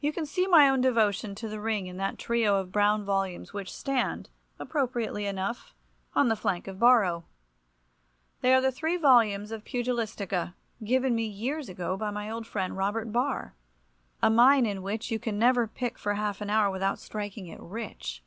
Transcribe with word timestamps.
You 0.00 0.12
can 0.12 0.26
see 0.26 0.48
my 0.48 0.68
own 0.68 0.80
devotion 0.80 1.36
to 1.36 1.46
the 1.48 1.60
ring 1.60 1.86
in 1.86 1.96
that 1.98 2.18
trio 2.18 2.56
of 2.58 2.72
brown 2.72 3.04
volumes 3.04 3.52
which 3.52 3.72
stand, 3.72 4.30
appropriately 4.58 5.26
enough, 5.26 5.76
upon 6.10 6.26
the 6.28 6.34
flank 6.34 6.66
of 6.66 6.80
Borrow. 6.80 7.22
They 8.40 8.52
are 8.52 8.60
the 8.60 8.72
three 8.72 8.96
volumes 8.96 9.52
of 9.52 9.62
"Pugilistica," 9.64 10.54
given 10.82 11.14
me 11.14 11.24
years 11.24 11.68
ago 11.68 11.96
by 11.96 12.10
my 12.10 12.28
old 12.28 12.48
friend, 12.48 12.76
Robert 12.76 13.12
Barr, 13.12 13.54
a 14.20 14.28
mine 14.28 14.66
in 14.66 14.82
which 14.82 15.12
you 15.12 15.20
can 15.20 15.38
never 15.38 15.68
pick 15.68 16.00
for 16.00 16.14
half 16.14 16.40
an 16.40 16.50
hour 16.50 16.68
without 16.68 16.98
striking 16.98 17.46
it 17.46 17.60
rich. 17.60 18.24